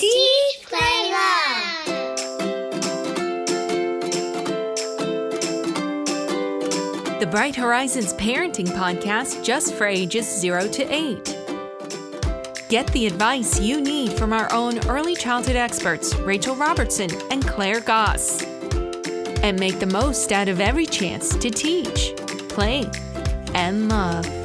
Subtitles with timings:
[0.00, 1.86] is Play Love.
[7.20, 11.38] The Bright Horizons Parenting Podcast just for ages 0 to 8.
[12.68, 17.80] Get the advice you need from our own early childhood experts, Rachel Robertson and Claire
[17.80, 18.42] Goss.
[19.42, 22.14] And make the most out of every chance to teach,
[22.48, 22.90] play,
[23.54, 24.41] and love.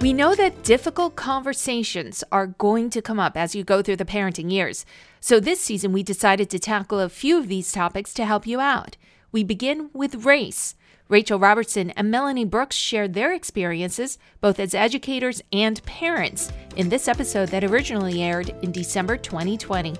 [0.00, 4.04] We know that difficult conversations are going to come up as you go through the
[4.04, 4.86] parenting years.
[5.18, 8.60] So this season, we decided to tackle a few of these topics to help you
[8.60, 8.96] out.
[9.32, 10.76] We begin with race.
[11.08, 17.08] Rachel Robertson and Melanie Brooks shared their experiences, both as educators and parents, in this
[17.08, 19.96] episode that originally aired in December 2020.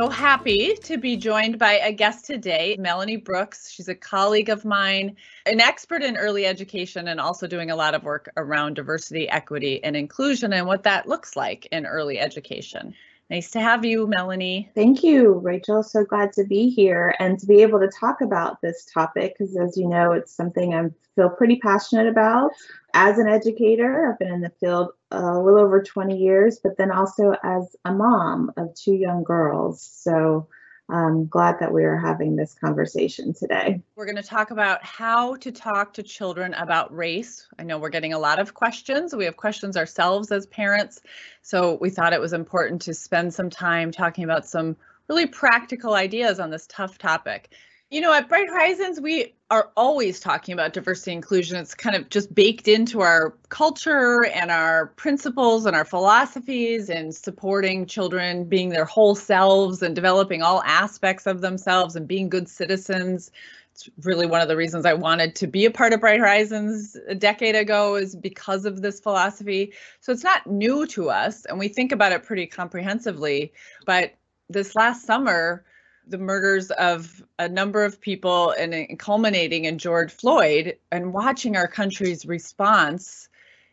[0.00, 3.70] So happy to be joined by a guest today, Melanie Brooks.
[3.70, 5.14] She's a colleague of mine,
[5.44, 9.84] an expert in early education, and also doing a lot of work around diversity, equity,
[9.84, 12.94] and inclusion and what that looks like in early education.
[13.28, 14.70] Nice to have you, Melanie.
[14.74, 15.82] Thank you, Rachel.
[15.82, 19.54] So glad to be here and to be able to talk about this topic because,
[19.54, 22.52] as you know, it's something I feel pretty passionate about.
[22.94, 26.90] As an educator, I've been in the field a little over 20 years, but then
[26.90, 29.82] also as a mom of two young girls.
[29.82, 30.48] So
[30.88, 33.80] I'm glad that we are having this conversation today.
[33.94, 37.46] We're going to talk about how to talk to children about race.
[37.58, 39.14] I know we're getting a lot of questions.
[39.14, 41.00] We have questions ourselves as parents.
[41.42, 44.76] So we thought it was important to spend some time talking about some
[45.08, 47.52] really practical ideas on this tough topic.
[47.90, 51.56] You know, at Bright Horizons, we are always talking about diversity inclusion.
[51.56, 57.12] It's kind of just baked into our culture and our principles and our philosophies and
[57.12, 62.48] supporting children being their whole selves and developing all aspects of themselves and being good
[62.48, 63.32] citizens.
[63.72, 66.96] It's really one of the reasons I wanted to be a part of Bright Horizons
[67.08, 69.72] a decade ago is because of this philosophy.
[69.98, 73.52] So it's not new to us and we think about it pretty comprehensively.
[73.84, 74.14] But
[74.48, 75.64] this last summer,
[76.06, 81.68] the murders of a number of people and culminating in George Floyd and watching our
[81.68, 83.28] country's response,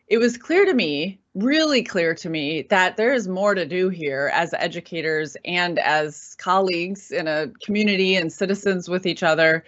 [0.06, 3.88] it was clear to me, really clear to me, that there is more to do
[3.88, 9.64] here as educators and as colleagues in a community and citizens with each other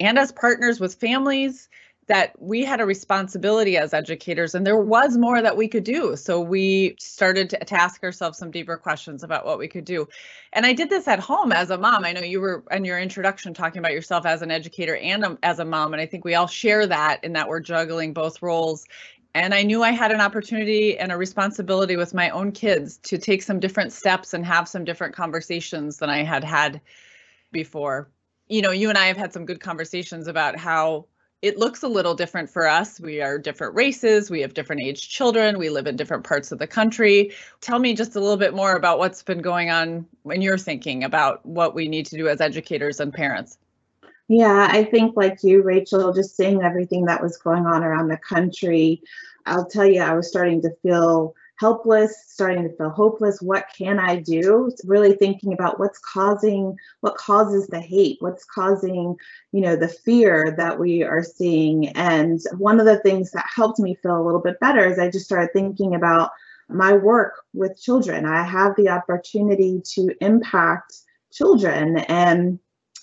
[0.00, 1.68] and as partners with families
[2.10, 6.16] that we had a responsibility as educators and there was more that we could do.
[6.16, 10.08] So we started to, ask ourselves some deeper questions about what we could do.
[10.52, 12.04] And I did this at home as a mom.
[12.04, 15.38] I know you were in your introduction talking about yourself as an educator and a,
[15.44, 15.92] as a mom.
[15.92, 18.86] And I think we all share that in that we're juggling both roles.
[19.32, 23.18] And I knew I had an opportunity and a responsibility with my own kids to
[23.18, 26.80] take some different steps and have some different conversations than I had had
[27.52, 28.10] before.
[28.48, 31.06] You know, you and I have had some good conversations about how
[31.42, 33.00] it looks a little different for us.
[33.00, 36.58] We are different races, we have different age children, we live in different parts of
[36.58, 37.32] the country.
[37.60, 41.04] Tell me just a little bit more about what's been going on when you're thinking
[41.04, 43.58] about what we need to do as educators and parents.
[44.28, 48.18] Yeah, I think like you, Rachel, just seeing everything that was going on around the
[48.18, 49.02] country,
[49.46, 53.42] I'll tell you, I was starting to feel helpless, starting to feel hopeless.
[53.42, 54.72] What can I do?
[54.84, 59.14] Really thinking about what's causing, what causes the hate, what's causing,
[59.52, 61.88] you know, the fear that we are seeing.
[61.88, 65.10] And one of the things that helped me feel a little bit better is I
[65.10, 66.30] just started thinking about
[66.70, 68.24] my work with children.
[68.24, 70.94] I have the opportunity to impact
[71.30, 72.58] children and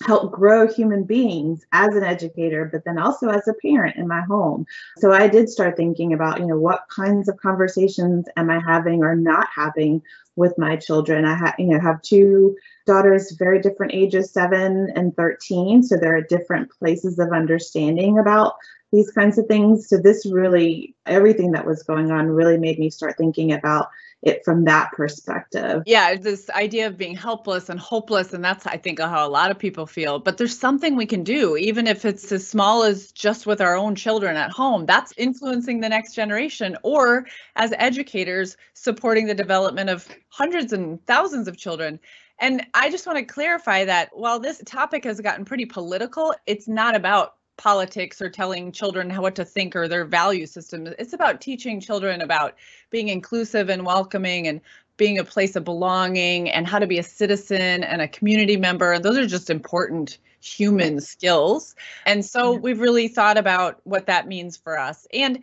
[0.06, 4.20] help grow human beings as an educator but then also as a parent in my
[4.22, 4.64] home.
[4.98, 9.02] So i did start thinking about you know what kinds of conversations am i having
[9.02, 10.02] or not having
[10.36, 11.24] with my children?
[11.24, 12.56] I have you know have two
[12.86, 18.54] daughters very different ages 7 and 13 so there are different places of understanding about
[18.92, 19.88] these kinds of things.
[19.88, 23.88] So this really everything that was going on really made me start thinking about
[24.22, 25.82] it from that perspective.
[25.86, 29.50] Yeah, this idea of being helpless and hopeless, and that's I think how a lot
[29.50, 30.18] of people feel.
[30.18, 33.76] But there's something we can do, even if it's as small as just with our
[33.76, 34.86] own children at home.
[34.86, 37.26] That's influencing the next generation, or
[37.56, 42.00] as educators, supporting the development of hundreds and thousands of children.
[42.40, 46.68] And I just want to clarify that while this topic has gotten pretty political, it's
[46.68, 50.86] not about politics or telling children how what to think or their value system.
[50.98, 52.54] It's about teaching children about
[52.90, 54.62] being inclusive and welcoming and
[54.96, 58.92] being a place of belonging and how to be a citizen and a community member.
[58.92, 61.74] And those are just important human skills.
[62.06, 65.06] And so we've really thought about what that means for us.
[65.12, 65.42] And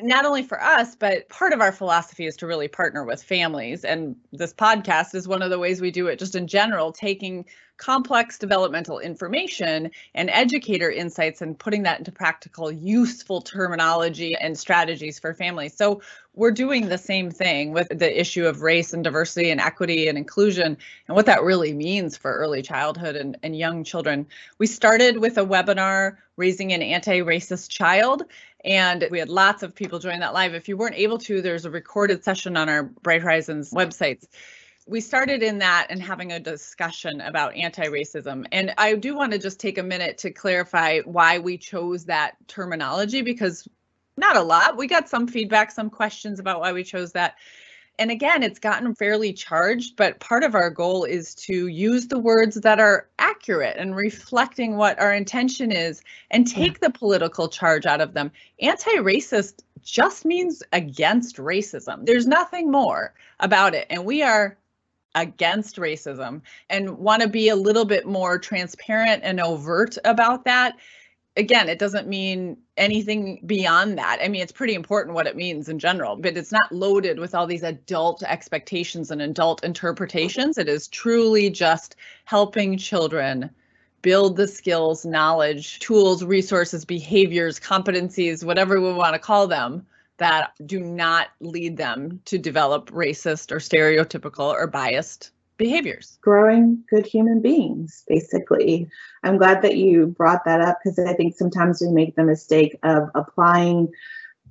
[0.00, 3.84] not only for us, but part of our philosophy is to really partner with families.
[3.84, 7.46] And this podcast is one of the ways we do it, just in general, taking
[7.78, 15.18] complex developmental information and educator insights and putting that into practical, useful terminology and strategies
[15.18, 15.74] for families.
[15.74, 16.00] So
[16.34, 20.16] we're doing the same thing with the issue of race and diversity and equity and
[20.16, 20.76] inclusion
[21.08, 24.26] and what that really means for early childhood and, and young children.
[24.58, 28.24] We started with a webinar, Raising an Anti-Racist Child,
[28.66, 30.54] and we had lots of people join that live.
[30.54, 34.26] If you weren't able to, there's a recorded session on our Bright Horizons websites
[34.86, 38.46] we started in that and having a discussion about anti-racism.
[38.52, 42.36] And I do want to just take a minute to clarify why we chose that
[42.46, 43.68] terminology because
[44.16, 44.76] not a lot.
[44.76, 47.34] We got some feedback, some questions about why we chose that.
[47.98, 52.18] And again, it's gotten fairly charged, but part of our goal is to use the
[52.18, 57.86] words that are accurate and reflecting what our intention is and take the political charge
[57.86, 58.30] out of them.
[58.60, 62.04] Anti racist just means against racism.
[62.04, 63.86] There's nothing more about it.
[63.88, 64.58] And we are
[65.14, 70.76] against racism and want to be a little bit more transparent and overt about that.
[71.38, 74.20] Again, it doesn't mean anything beyond that.
[74.22, 77.34] I mean, it's pretty important what it means in general, but it's not loaded with
[77.34, 80.56] all these adult expectations and adult interpretations.
[80.56, 83.50] It is truly just helping children
[84.00, 89.86] build the skills, knowledge, tools, resources, behaviors, competencies, whatever we want to call them,
[90.16, 96.18] that do not lead them to develop racist or stereotypical or biased behaviors.
[96.20, 98.88] Growing good human beings, basically.
[99.22, 102.78] I'm glad that you brought that up because I think sometimes we make the mistake
[102.82, 103.92] of applying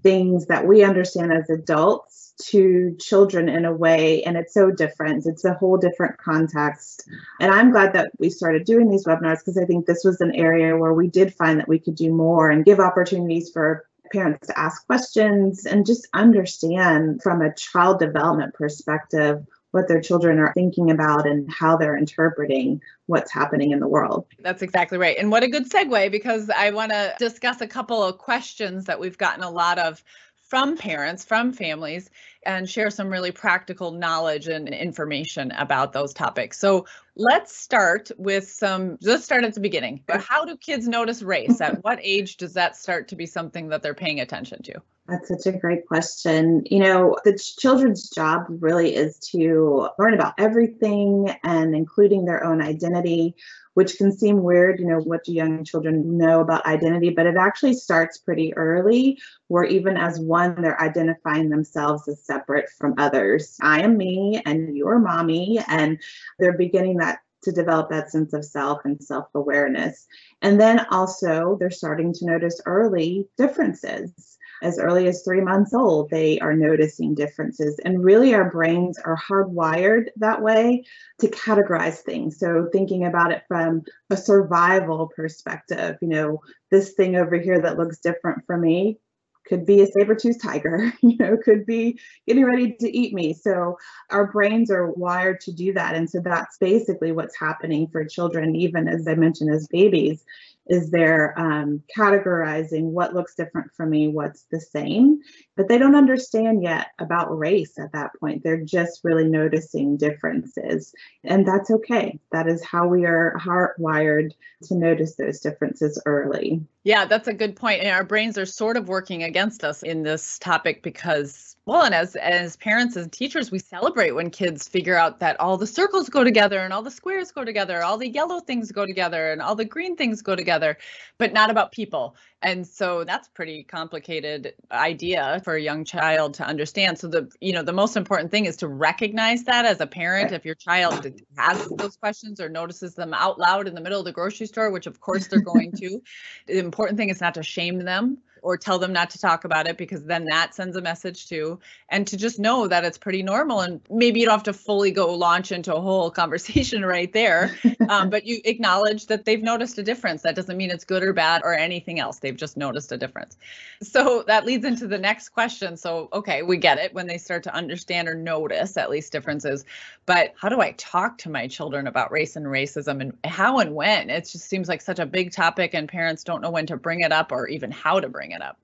[0.03, 5.25] things that we understand as adults to children in a way and it's so different
[5.25, 7.07] it's a whole different context
[7.39, 10.35] and i'm glad that we started doing these webinars because i think this was an
[10.35, 14.47] area where we did find that we could do more and give opportunities for parents
[14.47, 20.53] to ask questions and just understand from a child development perspective what their children are
[20.53, 24.25] thinking about and how they're interpreting what's happening in the world.
[24.39, 25.17] That's exactly right.
[25.17, 29.01] And what a good segue because I want to discuss a couple of questions that
[29.01, 30.01] we've gotten a lot of
[30.45, 32.09] from parents, from families,
[32.45, 36.59] and share some really practical knowledge and information about those topics.
[36.59, 40.03] So let's start with some, let's start at the beginning.
[40.05, 41.59] But how do kids notice race?
[41.61, 44.81] At what age does that start to be something that they're paying attention to?
[45.07, 46.63] That's such a great question.
[46.65, 52.61] You know, the children's job really is to learn about everything and including their own
[52.61, 53.35] identity
[53.75, 57.11] which can seem weird, you know, what do young children know about identity?
[57.11, 62.69] But it actually starts pretty early, where even as one, they're identifying themselves as separate
[62.77, 63.57] from others.
[63.61, 65.59] I am me and you're mommy.
[65.67, 66.01] And
[66.39, 70.07] they're beginning that to develop that sense of self and self awareness.
[70.41, 76.09] And then also, they're starting to notice early differences as early as three months old,
[76.09, 77.79] they are noticing differences.
[77.83, 80.83] And really, our brains are hardwired that way
[81.19, 82.39] to categorize things.
[82.39, 86.41] So, thinking about it from a survival perspective, you know,
[86.71, 88.99] this thing over here that looks different for me
[89.47, 93.77] could be a saber-toothed tiger you know could be getting ready to eat me so
[94.09, 98.55] our brains are wired to do that and so that's basically what's happening for children
[98.55, 100.23] even as i mentioned as babies
[100.67, 105.19] is they're um, categorizing what looks different for me, what's the same,
[105.55, 108.43] but they don't understand yet about race at that point.
[108.43, 112.19] They're just really noticing differences, and that's okay.
[112.31, 114.31] That is how we are hardwired
[114.63, 116.61] to notice those differences early.
[116.83, 117.81] Yeah, that's a good point.
[117.81, 121.95] And our brains are sort of working against us in this topic because well and
[121.95, 126.09] as as parents and teachers we celebrate when kids figure out that all the circles
[126.09, 129.41] go together and all the squares go together all the yellow things go together and
[129.41, 130.77] all the green things go together
[131.17, 136.45] but not about people and so that's pretty complicated idea for a young child to
[136.45, 139.87] understand so the you know the most important thing is to recognize that as a
[139.87, 141.05] parent if your child
[141.37, 144.69] has those questions or notices them out loud in the middle of the grocery store
[144.69, 146.01] which of course they're going to
[146.47, 149.67] the important thing is not to shame them or tell them not to talk about
[149.67, 151.59] it because then that sends a message too.
[151.89, 154.91] And to just know that it's pretty normal and maybe you don't have to fully
[154.91, 157.57] go launch into a whole conversation right there,
[157.89, 160.21] um, but you acknowledge that they've noticed a difference.
[160.21, 162.19] That doesn't mean it's good or bad or anything else.
[162.19, 163.37] They've just noticed a difference.
[163.81, 165.77] So that leads into the next question.
[165.77, 169.65] So, okay, we get it when they start to understand or notice at least differences.
[170.05, 173.75] But how do I talk to my children about race and racism and how and
[173.75, 174.09] when?
[174.09, 177.01] It just seems like such a big topic and parents don't know when to bring
[177.01, 178.57] it up or even how to bring it up.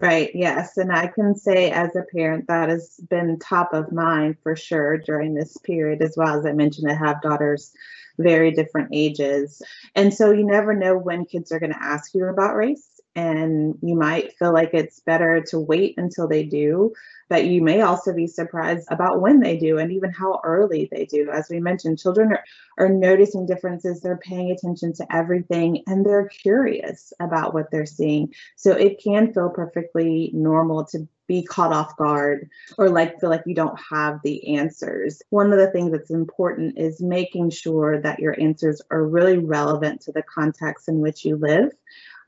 [0.00, 0.76] Right, yes.
[0.76, 4.96] And I can say as a parent that has been top of mind for sure
[4.96, 6.38] during this period as well.
[6.38, 7.72] As I mentioned, I have daughters
[8.18, 9.62] very different ages.
[9.94, 13.76] And so you never know when kids are going to ask you about race and
[13.82, 16.92] you might feel like it's better to wait until they do
[17.28, 21.04] but you may also be surprised about when they do and even how early they
[21.04, 22.44] do as we mentioned children are,
[22.78, 28.32] are noticing differences they're paying attention to everything and they're curious about what they're seeing
[28.56, 32.48] so it can feel perfectly normal to be caught off guard
[32.78, 35.22] or like feel like you don't have the answers.
[35.28, 40.00] One of the things that's important is making sure that your answers are really relevant
[40.02, 41.70] to the context in which you live.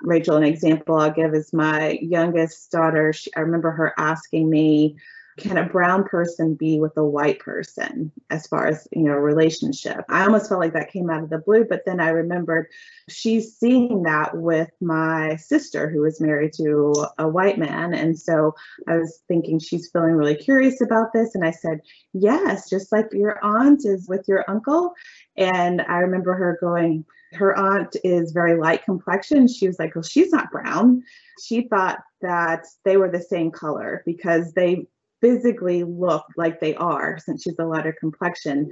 [0.02, 3.12] Rachel, an example I'll give is my youngest daughter.
[3.12, 4.96] She, I remember her asking me,
[5.40, 10.04] can a brown person be with a white person as far as you know relationship
[10.08, 12.66] i almost felt like that came out of the blue but then i remembered
[13.08, 18.54] she's seeing that with my sister who is married to a white man and so
[18.88, 21.80] i was thinking she's feeling really curious about this and i said
[22.12, 24.92] yes just like your aunt is with your uncle
[25.36, 29.46] and i remember her going her aunt is very light complexion.
[29.46, 31.02] She was like, well, she's not brown.
[31.42, 34.86] She thought that they were the same color because they
[35.20, 38.70] physically look like they are since she's a lighter complexion.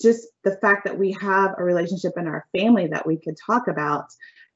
[0.00, 3.68] Just the fact that we have a relationship in our family that we could talk
[3.68, 4.06] about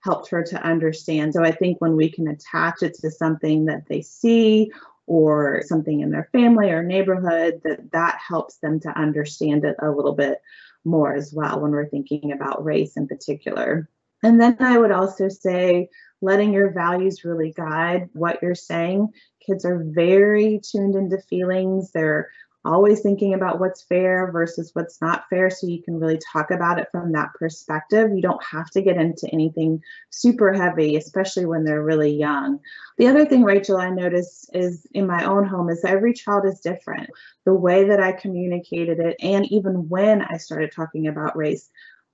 [0.01, 1.35] helped her to understand.
[1.35, 4.71] So I think when we can attach it to something that they see
[5.07, 9.91] or something in their family or neighborhood that that helps them to understand it a
[9.91, 10.41] little bit
[10.85, 13.89] more as well when we're thinking about race in particular.
[14.23, 15.89] And then I would also say
[16.23, 19.09] letting your values really guide what you're saying.
[19.45, 21.91] Kids are very tuned into feelings.
[21.93, 22.31] They're
[22.65, 25.51] always thinking about what's fair versus what's not fair.
[25.51, 28.11] So you can really talk about it from that perspective.
[28.15, 32.61] You don't have to get into anything super heavy, especially when they're really young.
[32.99, 36.61] The other thing, Rachel, I notice is in my own home is every child is
[36.61, 37.11] different.
[37.45, 41.69] The way that I communicated it, and even when I started talking about race,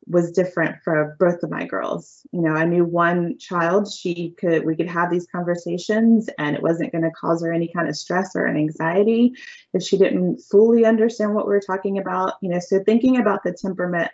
[0.07, 2.26] was different for both of my girls.
[2.33, 6.62] You know, I knew one child, she could, we could have these conversations and it
[6.62, 9.35] wasn't going to cause her any kind of stress or an anxiety
[9.75, 12.35] if she didn't fully understand what we were talking about.
[12.40, 14.11] You know, so thinking about the temperament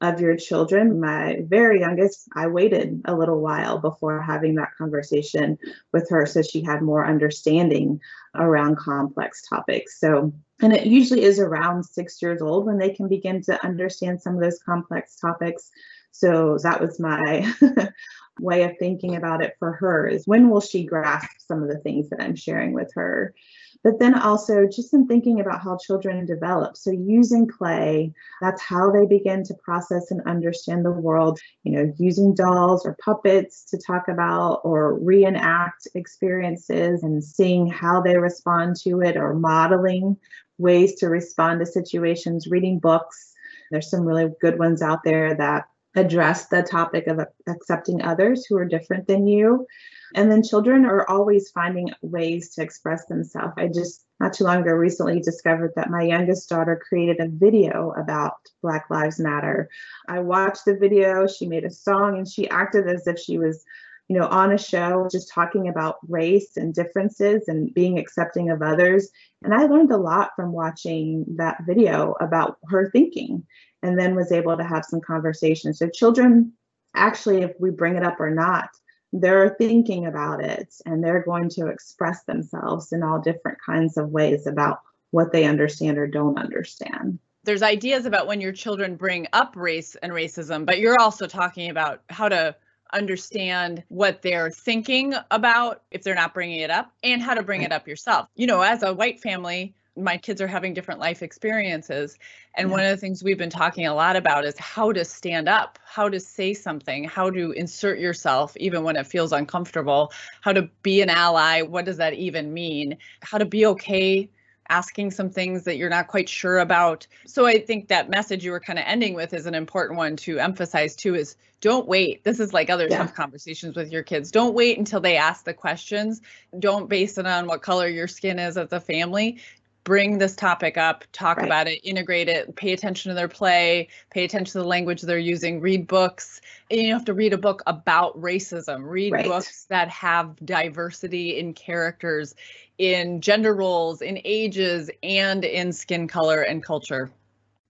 [0.00, 1.00] of your children.
[1.00, 5.58] My very youngest, I waited a little while before having that conversation
[5.92, 8.00] with her so she had more understanding
[8.34, 10.00] around complex topics.
[10.00, 10.32] So,
[10.62, 14.34] and it usually is around six years old when they can begin to understand some
[14.34, 15.70] of those complex topics.
[16.12, 17.52] So that was my
[18.40, 21.78] way of thinking about it for her is when will she grasp some of the
[21.78, 23.34] things that I'm sharing with her?
[23.82, 26.76] but then also just in thinking about how children develop.
[26.76, 31.92] So using play, that's how they begin to process and understand the world, you know,
[31.98, 38.76] using dolls or puppets to talk about or reenact experiences and seeing how they respond
[38.82, 40.16] to it or modeling
[40.60, 43.32] ways to respond to situations, reading books.
[43.70, 48.56] There's some really good ones out there that address the topic of accepting others who
[48.56, 49.66] are different than you.
[50.14, 53.54] And then children are always finding ways to express themselves.
[53.56, 57.92] I just not too long ago recently discovered that my youngest daughter created a video
[57.96, 59.68] about Black Lives Matter.
[60.08, 63.64] I watched the video, she made a song, and she acted as if she was
[64.10, 68.60] you know, on a show just talking about race and differences and being accepting of
[68.60, 69.08] others.
[69.44, 73.46] And I learned a lot from watching that video about her thinking
[73.84, 75.78] and then was able to have some conversations.
[75.78, 76.52] So children
[76.96, 78.70] actually, if we bring it up or not,
[79.12, 84.08] they're thinking about it and they're going to express themselves in all different kinds of
[84.08, 84.80] ways about
[85.12, 87.20] what they understand or don't understand.
[87.44, 91.70] There's ideas about when your children bring up race and racism, but you're also talking
[91.70, 92.56] about how to
[92.92, 97.62] understand what they're thinking about if they're not bringing it up and how to bring
[97.62, 98.28] it up yourself.
[98.34, 102.18] You know, as a white family, my kids are having different life experiences.
[102.54, 102.72] And yeah.
[102.72, 105.78] one of the things we've been talking a lot about is how to stand up,
[105.84, 110.68] how to say something, how to insert yourself, even when it feels uncomfortable, how to
[110.82, 111.62] be an ally.
[111.62, 112.96] What does that even mean?
[113.22, 114.30] How to be okay
[114.70, 117.06] asking some things that you're not quite sure about.
[117.26, 120.16] So I think that message you were kind of ending with is an important one
[120.18, 122.24] to emphasize too is don't wait.
[122.24, 122.98] This is like other yeah.
[122.98, 124.30] tough conversations with your kids.
[124.30, 126.22] Don't wait until they ask the questions.
[126.58, 129.40] Don't base it on what color your skin is as a family
[129.84, 131.46] bring this topic up, talk right.
[131.46, 135.18] about it, integrate it, pay attention to their play, pay attention to the language they're
[135.18, 136.40] using, read books.
[136.70, 139.24] And you have to read a book about racism, read right.
[139.24, 142.34] books that have diversity in characters,
[142.80, 147.10] in gender roles, in ages, and in skin color and culture.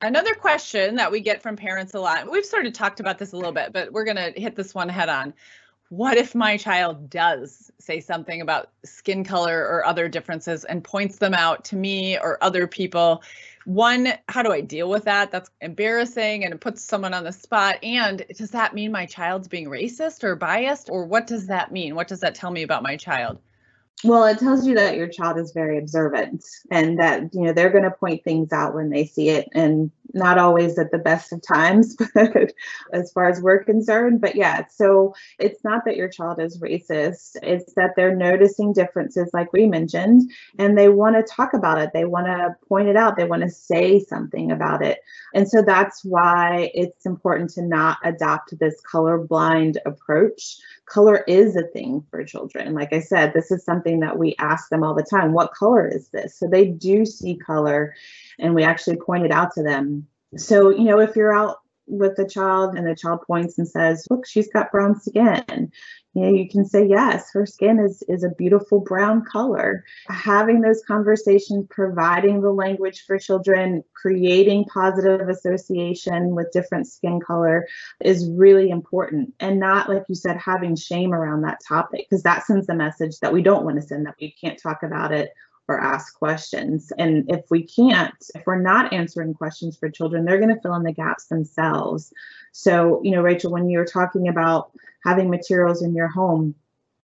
[0.01, 3.33] Another question that we get from parents a lot, we've sort of talked about this
[3.33, 5.35] a little bit, but we're going to hit this one head on.
[5.89, 11.19] what if my child does say something about skin color or other differences and points
[11.19, 13.25] them out to me or other people?
[13.65, 15.33] One, how do I deal with that?
[15.33, 17.83] That's embarrassing and it puts someone on the spot.
[17.83, 20.89] And does that mean my child's being racist or biased?
[20.89, 21.97] Or what does that mean?
[21.97, 23.41] What does that tell me about my child?
[24.03, 27.71] Well, it tells you that your child is very observant and that, you know, they're
[27.71, 31.33] going to point things out when they see it and not always at the best
[31.33, 32.53] of times, but
[32.93, 34.21] as far as we're concerned.
[34.21, 39.31] But yeah, so it's not that your child is racist, it's that they're noticing differences,
[39.33, 41.91] like we mentioned, and they want to talk about it.
[41.93, 45.01] They want to point it out, they want to say something about it.
[45.35, 50.57] And so that's why it's important to not adopt this colorblind approach
[50.91, 52.75] color is a thing for children.
[52.75, 55.89] Like I said, this is something that we ask them all the time what color
[55.89, 56.37] is this?
[56.37, 57.95] So they do see color,
[58.39, 60.07] and we actually point it out to them.
[60.37, 64.07] So, you know, if you're out with a child and the child points and says,
[64.11, 65.73] Look, she's got brown skin,
[66.15, 67.31] you know you can say yes.
[67.33, 69.85] Her skin is is a beautiful brown color.
[70.09, 77.67] Having those conversations providing the language for children creating positive association with different skin color
[78.01, 79.35] is really important.
[79.39, 83.21] And not like you said having shame around that topic because that sends the message
[83.21, 85.33] that we don't want to send that we can't talk about it
[85.71, 86.93] or ask questions.
[86.99, 90.75] And if we can't, if we're not answering questions for children, they're going to fill
[90.75, 92.13] in the gaps themselves.
[92.51, 94.73] So, you know, Rachel, when you were talking about
[95.05, 96.57] having materials in your home,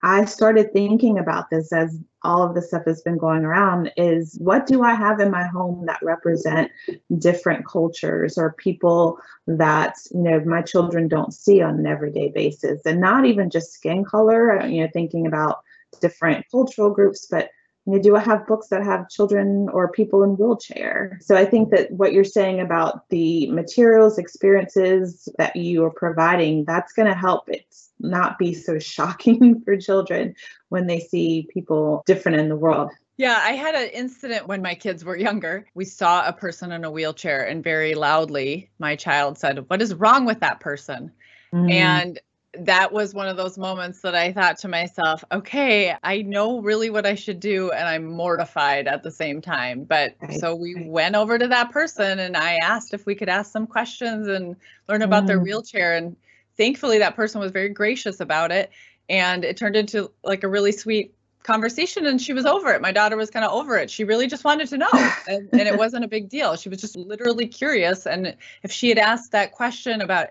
[0.01, 4.35] I started thinking about this as all of the stuff that's been going around is
[4.39, 6.71] what do I have in my home that represent
[7.19, 12.81] different cultures or people that, you know, my children don't see on an everyday basis
[12.85, 15.59] and not even just skin color, you know, thinking about
[16.01, 17.49] different cultural groups, but
[17.85, 21.19] you know, do I have books that have children or people in wheelchair?
[21.21, 26.65] So I think that what you're saying about the materials, experiences that you are providing,
[26.65, 27.65] that's going to help it
[27.99, 30.35] not be so shocking for children
[30.69, 32.91] when they see people different in the world.
[33.17, 35.65] Yeah, I had an incident when my kids were younger.
[35.73, 39.95] We saw a person in a wheelchair, and very loudly, my child said, What is
[39.95, 41.11] wrong with that person?
[41.53, 41.71] Mm.
[41.71, 42.19] And
[42.59, 46.89] that was one of those moments that I thought to myself, okay, I know really
[46.89, 49.83] what I should do, and I'm mortified at the same time.
[49.83, 50.39] But right.
[50.39, 53.67] so we went over to that person and I asked if we could ask some
[53.67, 54.55] questions and
[54.87, 55.27] learn about mm.
[55.27, 55.95] their wheelchair.
[55.95, 56.15] And
[56.57, 58.71] thankfully, that person was very gracious about it.
[59.09, 62.81] And it turned into like a really sweet conversation and she was over it.
[62.81, 63.91] My daughter was kind of over it.
[63.91, 64.89] She really just wanted to know.
[65.27, 66.55] And, and it wasn't a big deal.
[66.55, 68.05] She was just literally curious.
[68.05, 70.29] And if she had asked that question about,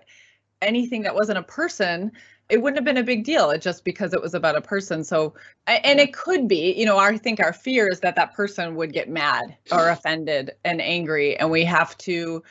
[0.61, 2.11] anything that wasn't a person
[2.49, 5.03] it wouldn't have been a big deal it just because it was about a person.
[5.03, 5.33] So
[5.67, 8.93] and it could be you know i think our fear is that that person would
[8.93, 12.43] get mad or offended and angry and we have to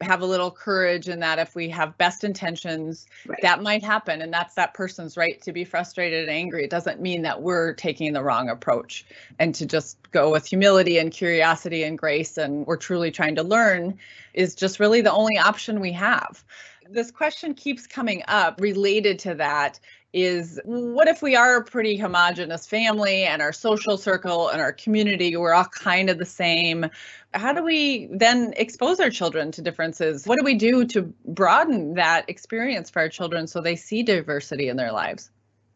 [0.00, 3.38] have a little courage in that if we have best intentions right.
[3.42, 6.62] that might happen and that's that person's right to be frustrated and angry.
[6.62, 9.04] It doesn't mean that we're taking the wrong approach
[9.40, 13.42] and to just go with humility and curiosity and grace and we're truly trying to
[13.42, 13.98] learn
[14.34, 16.44] is just really the only option we have
[16.90, 19.80] this question keeps coming up related to that
[20.14, 24.72] is what if we are a pretty homogenous family and our social circle and our
[24.72, 26.86] community we're all kind of the same?
[27.34, 30.26] How do we then expose our children to differences?
[30.26, 34.68] What do we do to broaden that experience for our children so they see diversity
[34.68, 35.30] in their lives?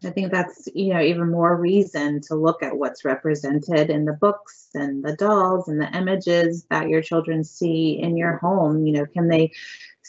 [0.05, 4.13] I think that's you know even more reason to look at what's represented in the
[4.15, 8.85] books and the dolls and the images that your children see in your home.
[8.85, 9.53] You know, can they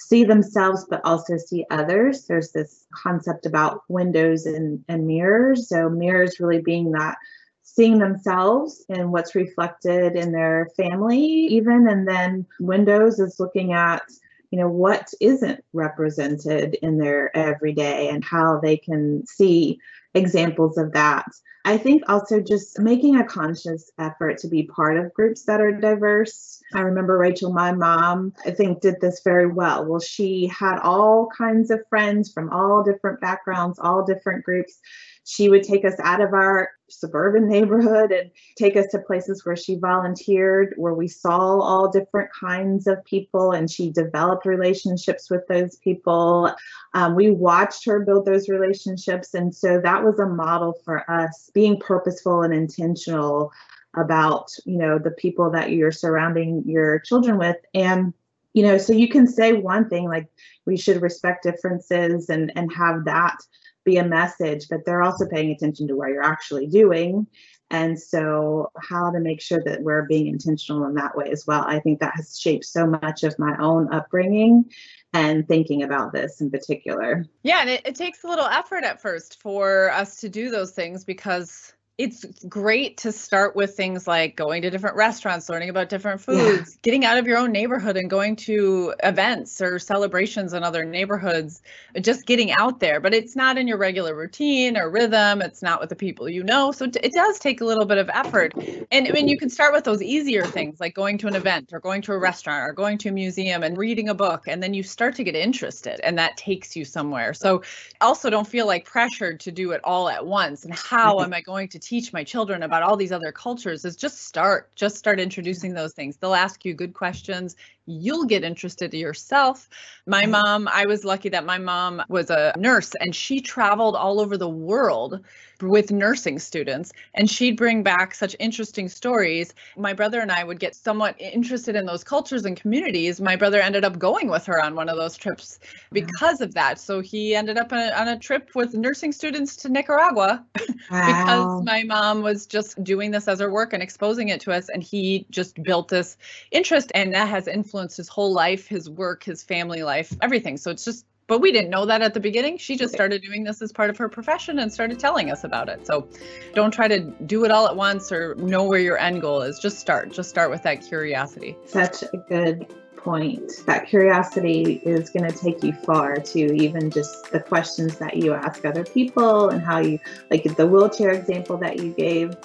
[0.08, 2.26] see themselves but also see others?
[2.26, 5.70] There's this concept about windows and, and mirrors.
[5.70, 7.18] So mirrors really being that
[7.64, 14.04] seeing themselves and what's reflected in their family even and then windows is looking at
[14.52, 19.80] you know what isn't represented in their everyday and how they can see
[20.14, 21.26] examples of that
[21.66, 25.72] i think also just making a conscious effort to be part of groups that are
[25.72, 26.62] diverse.
[26.74, 29.86] I remember rachel my mom i think did this very well.
[29.86, 34.80] Well she had all kinds of friends from all different backgrounds all different groups
[35.26, 39.56] she would take us out of our suburban neighborhood and take us to places where
[39.56, 45.48] she volunteered, where we saw all different kinds of people, and she developed relationships with
[45.48, 46.54] those people.
[46.94, 51.50] Um, we watched her build those relationships, and so that was a model for us
[51.54, 53.52] being purposeful and intentional
[53.96, 58.12] about you know the people that you're surrounding your children with and
[58.54, 60.28] you know so you can say one thing like
[60.66, 63.38] we should respect differences and and have that
[63.84, 67.28] be a message, but they're also paying attention to what you're actually doing
[67.74, 71.64] And so, how to make sure that we're being intentional in that way as well.
[71.66, 74.66] I think that has shaped so much of my own upbringing
[75.14, 77.26] and thinking about this in particular.
[77.42, 80.72] Yeah, and it, it takes a little effort at first for us to do those
[80.72, 85.90] things because it's great to start with things like going to different restaurants, learning about
[85.90, 86.80] different foods, yeah.
[86.82, 91.62] getting out of your own neighborhood and going to events or celebrations in other neighborhoods,
[92.02, 93.00] just getting out there.
[93.00, 95.44] But it's not in your regular routine or rhythm.
[95.44, 96.72] It's not with the people you know.
[96.72, 98.54] So it does take a little bit of effort.
[98.92, 101.70] And I mean, you can start with those easier things like going to an event
[101.74, 104.46] or going to a restaurant or going to a museum and reading a book.
[104.48, 107.36] And then you start to get interested and that takes you somewhere.
[107.36, 107.62] So
[108.02, 110.66] also don't feel like pressured to do it all at once.
[110.66, 111.26] And how mm-hmm.
[111.26, 114.74] am I going to teach my children about all these other cultures is just start
[114.76, 116.18] just start introducing those things.
[116.18, 119.68] They'll ask you good questions you'll get interested yourself.
[120.06, 120.32] My mm-hmm.
[120.32, 124.38] mom, I was lucky that my mom was a nurse and she traveled all over
[124.38, 125.20] the world
[125.62, 129.54] with nursing students and she'd bring back such interesting stories.
[129.78, 133.22] My brother and I would get somewhat interested in those cultures and communities.
[133.22, 135.94] My brother ended up going with her on one of those trips mm-hmm.
[135.94, 136.80] because of that.
[136.80, 140.44] So he ended up on a, on a trip with nursing students to Nicaragua
[140.92, 141.08] wow.
[141.08, 144.70] because my mom was just doing this as her work and exposing it to us
[144.70, 146.18] and he just built this
[146.52, 150.58] interest and that has influenced influenced his whole life, his work, his family life, everything.
[150.58, 152.60] So it's just, but we didn't know that at the beginning.
[152.60, 155.70] She just started doing this as part of her profession and started telling us about
[155.70, 155.88] it.
[155.88, 156.08] So
[156.54, 159.58] don't try to do it all at once or know where your end goal is.
[159.58, 160.12] Just start.
[160.12, 161.56] Just start with that curiosity.
[161.66, 163.52] Such a good point.
[163.66, 168.36] That curiosity is going to take you far to even just the questions that you
[168.36, 169.98] ask other people and how you,
[170.30, 172.36] like the wheelchair example that you gave,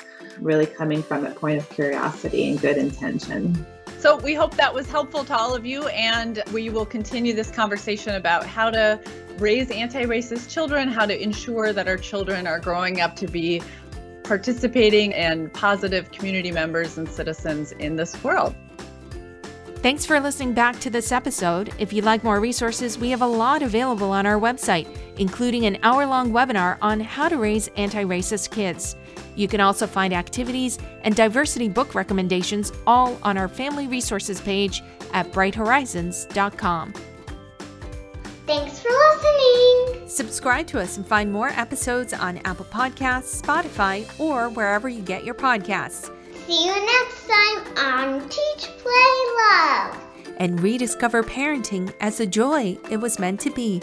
[0.40, 3.66] really coming from a point of curiosity and good intention.
[3.98, 7.50] So we hope that was helpful to all of you, and we will continue this
[7.50, 9.00] conversation about how to
[9.38, 13.60] raise anti racist children, how to ensure that our children are growing up to be
[14.22, 18.54] participating and positive community members and citizens in this world.
[19.78, 21.72] Thanks for listening back to this episode.
[21.78, 25.78] If you'd like more resources, we have a lot available on our website, including an
[25.82, 28.94] hour long webinar on how to raise anti racist kids.
[29.38, 34.82] You can also find activities and diversity book recommendations all on our family resources page
[35.12, 36.92] at brighthorizons.com.
[38.46, 40.08] Thanks for listening.
[40.08, 45.22] Subscribe to us and find more episodes on Apple Podcasts, Spotify, or wherever you get
[45.22, 46.10] your podcasts.
[46.46, 50.00] See you next time on Teach Play Love.
[50.38, 53.82] And rediscover parenting as the joy it was meant to be.